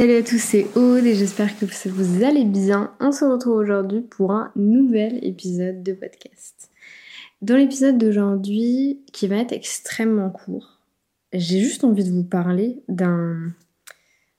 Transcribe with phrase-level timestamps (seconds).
[0.00, 2.92] Salut à tous, c'est Aude et j'espère que vous allez bien.
[3.00, 6.70] On se retrouve aujourd'hui pour un nouvel épisode de podcast.
[7.42, 10.78] Dans l'épisode d'aujourd'hui, qui va être extrêmement court,
[11.32, 13.52] j'ai juste envie de vous parler d'un.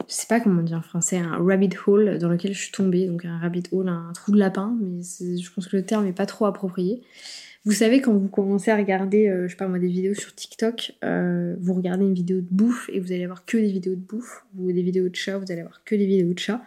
[0.08, 3.08] Je sais pas comment dire en français, un rabbit hole dans lequel je suis tombée.
[3.08, 6.14] Donc un rabbit hole, un trou de lapin, mais je pense que le terme n'est
[6.14, 7.04] pas trop approprié.
[7.70, 10.34] Vous savez, quand vous commencez à regarder, euh, je sais pas moi, des vidéos sur
[10.34, 13.94] TikTok, euh, vous regardez une vidéo de bouffe et vous allez avoir que des vidéos
[13.94, 16.64] de bouffe, ou des vidéos de chat, vous allez avoir que des vidéos de chat.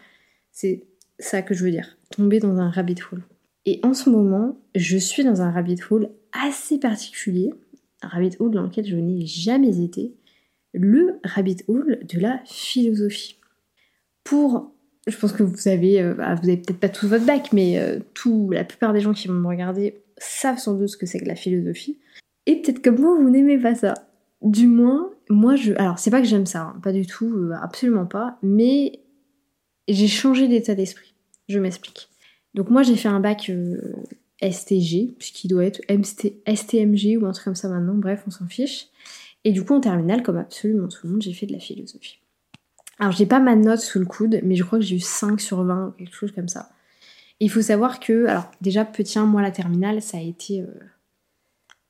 [0.52, 0.84] C'est
[1.18, 3.24] ça que je veux dire, tomber dans un rabbit hole.
[3.66, 7.52] Et en ce moment, je suis dans un rabbit hole assez particulier,
[8.02, 10.14] un rabbit hole dans lequel je n'ai jamais été,
[10.72, 13.40] le rabbit hole de la philosophie.
[14.22, 14.72] Pour,
[15.06, 18.00] je pense que vous avez, euh, bah, vous avez peut-être pas tous votre bac, mais
[18.14, 21.18] tout, la plupart des gens qui vont me regarder savent sans doute ce que c'est
[21.18, 21.98] que la philosophie.
[22.46, 23.94] Et peut-être comme moi, vous n'aimez pas ça.
[24.40, 25.72] Du moins, moi je.
[25.74, 29.00] Alors, c'est pas que j'aime ça, hein, pas du tout, euh, absolument pas, mais
[29.88, 31.14] j'ai changé d'état d'esprit.
[31.48, 32.08] Je m'explique.
[32.54, 33.94] Donc, moi j'ai fait un bac euh,
[34.42, 38.88] STG, puisqu'il doit être STMG ou un truc comme ça maintenant, bref, on s'en fiche.
[39.44, 42.18] Et du coup, en terminale, comme absolument tout le monde, j'ai fait de la philosophie.
[42.98, 45.40] Alors, j'ai pas ma note sous le coude, mais je crois que j'ai eu 5
[45.40, 46.70] sur 20, quelque chose comme ça.
[47.40, 50.60] Il faut savoir que, alors déjà petit 1, moi la terminale, ça a été...
[50.60, 50.66] Euh,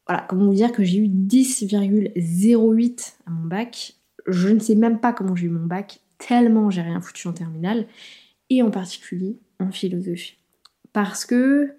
[0.06, 3.94] voilà, comment vous dire que j'ai eu 10,08 à mon bac.
[4.26, 7.32] Je ne sais même pas comment j'ai eu mon bac, tellement j'ai rien foutu en
[7.32, 7.86] terminale,
[8.50, 10.36] et en particulier en philosophie.
[10.92, 11.74] Parce que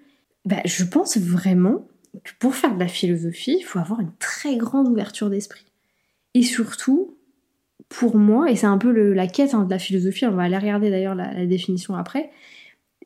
[0.45, 1.87] bah, je pense vraiment
[2.23, 5.65] que pour faire de la philosophie, il faut avoir une très grande ouverture d'esprit.
[6.33, 7.17] Et surtout,
[8.03, 10.57] pour moi, et c'est un peu la quête hein, de la philosophie, on va aller
[10.57, 12.31] regarder d'ailleurs la définition après,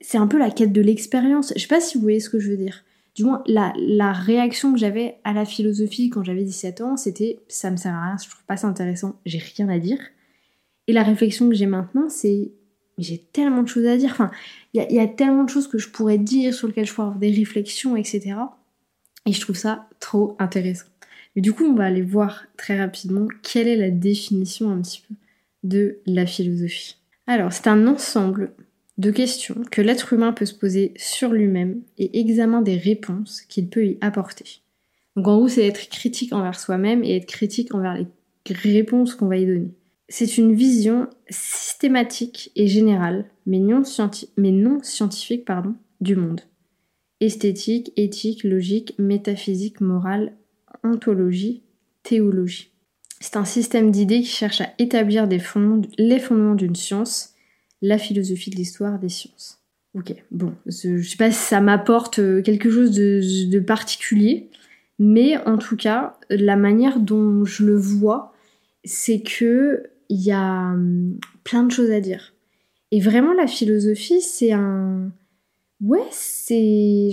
[0.02, 1.54] c'est un peu la quête de l'expérience.
[1.56, 2.84] Je sais pas si vous voyez ce que je veux dire.
[3.14, 7.38] Du moins, la, la réaction que j'avais à la philosophie quand j'avais 17 ans, c'était
[7.48, 10.00] ça me sert à rien, je trouve pas ça intéressant, j'ai rien à dire.
[10.88, 12.52] Et la réflexion que j'ai maintenant, c'est
[12.98, 14.10] j'ai tellement de choses à dire.
[14.12, 14.32] Enfin,
[14.74, 17.08] il y, y, a tellement de choses que je pourrais dire, sur lesquelles je pourrais
[17.10, 18.36] avoir des réflexions, etc.
[19.28, 20.86] Et je trouve ça trop intéressant.
[21.38, 25.04] Et du coup, on va aller voir très rapidement quelle est la définition un petit
[25.08, 25.16] peu
[25.64, 26.98] de la philosophie.
[27.28, 28.54] Alors, c'est un ensemble
[28.98, 33.70] de questions que l'être humain peut se poser sur lui-même et examen des réponses qu'il
[33.70, 34.62] peut y apporter.
[35.16, 39.28] Donc en gros, c'est être critique envers soi-même et être critique envers les réponses qu'on
[39.28, 39.70] va y donner.
[40.10, 43.84] C'est une vision systématique et générale, mais non,
[44.38, 46.42] mais non scientifique pardon, du monde.
[47.20, 50.34] Esthétique, éthique, logique, métaphysique, morale,
[50.92, 51.64] ontologie,
[52.04, 52.72] théologie.
[53.20, 57.34] C'est un système d'idées qui cherche à établir les fondements d'une science
[57.82, 59.60] la philosophie de l'histoire des sciences.
[59.94, 64.50] Ok, bon, je sais pas si ça m'apporte euh, quelque chose de, particulier,
[65.00, 68.34] mais en tout cas, la manière dont je le vois,
[68.84, 72.34] c'est que il y a hum, plein de choses à dire.
[72.92, 75.12] Et vraiment, la philosophie, c'est un.
[75.82, 77.10] Ouais, c'est.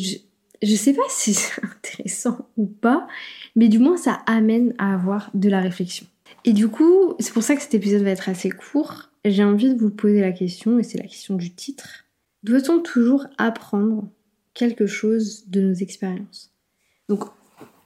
[0.65, 3.07] Je, sais pas si c'est intéressant ou pas,
[3.57, 6.07] mais du moins, ça amène à avoir de la réflexion.
[6.45, 9.73] Et du coup, c'est pour ça que cet épisode va être assez court j'ai envie
[9.73, 12.05] de vous poser la question, et c'est la question du titre.
[12.43, 14.09] Doit-on toujours apprendre
[14.53, 16.53] quelque chose de nos expériences?
[17.09, 17.25] Donc,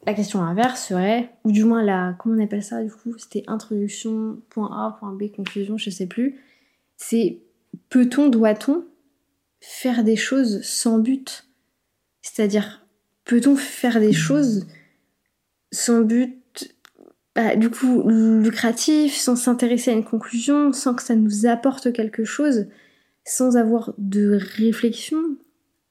[0.04, 3.44] la question inverse serait, ou du moins la, comment on appelle ça du coup C'était
[3.46, 6.40] introduction, point A, point B, conclusion, je sais plus.
[6.96, 7.38] C'est
[7.88, 8.84] peut-on, doit-on
[9.60, 11.47] faire des choses sans but?
[12.22, 12.86] C'est-à-dire,
[13.24, 14.66] peut-on faire des choses
[15.70, 16.38] sans but
[17.34, 22.24] bah, du coup lucratif, sans s'intéresser à une conclusion, sans que ça nous apporte quelque
[22.24, 22.66] chose,
[23.24, 25.22] sans avoir de réflexion,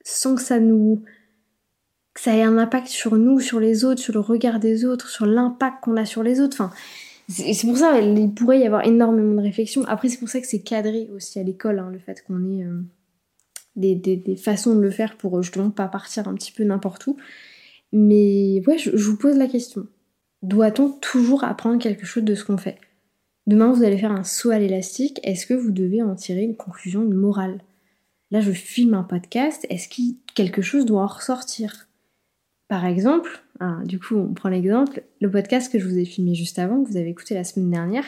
[0.04, 1.04] sans que ça nous
[2.14, 5.08] que ça ait un impact sur nous, sur les autres, sur le regard des autres,
[5.08, 6.58] sur l'impact qu'on a sur les autres?
[6.60, 6.72] Enfin,
[7.30, 9.86] c'est pour ça qu'il pourrait y avoir énormément de réflexion.
[9.86, 12.66] Après, c'est pour ça que c'est cadré aussi à l'école, hein, le fait qu'on ait
[12.66, 12.82] euh,
[13.78, 17.18] des, des, façons de le faire pour justement pas partir un petit peu n'importe où.
[17.94, 19.88] Mais ouais, je vous pose la question.
[20.42, 22.78] Doit-on toujours apprendre quelque chose de ce qu'on fait?
[23.48, 25.20] Demain, vous allez faire un saut à l'élastique.
[25.24, 27.62] Est-ce que vous devez en tirer une conclusion, morale?
[28.30, 29.66] Là, je filme un podcast.
[29.70, 30.02] Est-ce que
[30.36, 31.87] quelque chose doit en ressortir?
[32.68, 33.30] Par exemple,
[33.62, 36.84] hein, du coup, on prend l'exemple, le podcast que je vous ai filmé juste avant,
[36.84, 38.04] que vous avez écouté la semaine dernière,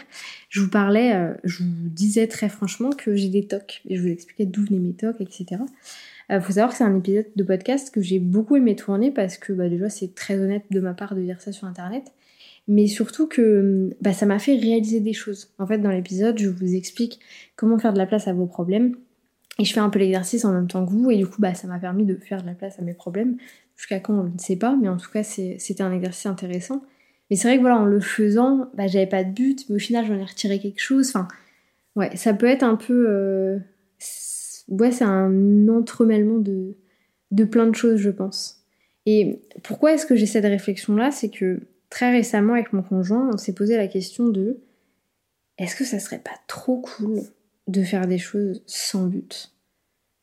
[0.50, 3.82] je vous parlais, euh, je vous disais très franchement que j'ai des tocs.
[3.88, 5.62] Et je vous expliquais d'où venaient mes tocs, etc.
[6.32, 9.38] Euh, faut savoir que c'est un épisode de podcast que j'ai beaucoup aimé tourner parce
[9.38, 12.12] que bah, déjà c'est très honnête de ma part de dire ça sur internet
[12.70, 15.50] mais surtout que bah, ça m'a fait réaliser des choses.
[15.58, 17.20] En fait, dans l'épisode, je vous explique
[17.56, 18.96] comment faire de la place à vos problèmes.
[19.60, 21.54] Et je fais un peu l'exercice en même temps que vous, et du coup, bah,
[21.54, 23.38] ça m'a permis de faire de la place à mes problèmes.
[23.76, 26.84] Jusqu'à quand, on ne sait pas, mais en tout cas, c'était un exercice intéressant.
[27.30, 29.80] Mais c'est vrai que voilà, en le faisant, bah, j'avais pas de but, mais au
[29.80, 31.10] final, j'en ai retiré quelque chose.
[31.10, 31.28] Enfin,
[31.96, 33.06] ouais, ça peut être un peu.
[33.10, 33.60] euh,
[34.70, 36.76] Ouais, c'est un entremêlement de,
[37.32, 38.64] de plein de choses, je pense.
[39.06, 41.10] Et pourquoi est-ce que j'ai cette réflexion-là?
[41.12, 44.60] C'est que très récemment, avec mon conjoint, on s'est posé la question de
[45.58, 47.22] est-ce que ça serait pas trop cool
[47.70, 49.52] de faire des choses sans but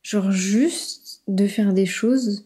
[0.03, 2.45] Genre juste de faire des choses.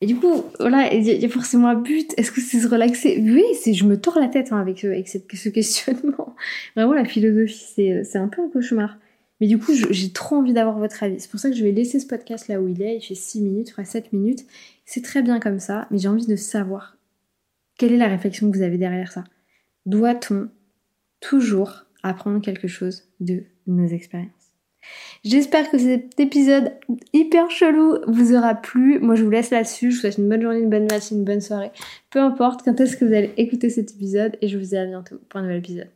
[0.00, 2.12] Et du coup, voilà, il y, a- forcément un but.
[2.16, 3.20] Est-ce que c'est se relaxer?
[3.20, 6.34] Oui, c'est je me tords la tête hein, avec, ce- avec ce questionnement.
[6.76, 8.96] Vraiment, la philosophie, c'est c'est un peu un cauchemar.
[9.40, 11.20] Mais du coup, j'ai trop envie d'avoir votre avis.
[11.20, 12.96] C'est pour ça que je vais laisser ce podcast là où il est.
[12.96, 14.44] Il fait 6 minutes, enfin 7 minutes.
[14.84, 16.96] C'est très bien comme ça, mais j'ai envie de savoir
[17.78, 19.22] quelle est la réflexion que vous avez derrière ça.
[19.86, 20.48] Doit-on
[21.20, 24.38] toujours apprendre quelque chose de nos expériences
[25.24, 26.72] J'espère que cet épisode
[27.12, 29.00] hyper chelou vous aura plu.
[29.00, 29.90] Moi, je vous laisse là-dessus.
[29.90, 31.70] Je vous souhaite une bonne journée, une bonne matinée, une bonne soirée.
[32.10, 34.36] Peu importe quand est-ce que vous allez écouter cet épisode.
[34.40, 35.88] Et je vous dis à bientôt pour un nouvel épisode.